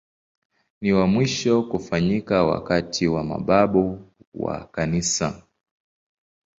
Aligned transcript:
Ni 0.81 0.93
wa 0.93 1.07
mwisho 1.07 1.63
kufanyika 1.63 2.43
wakati 2.43 3.07
wa 3.07 3.23
mababu 3.23 4.11
wa 4.33 4.65
Kanisa. 4.65 5.43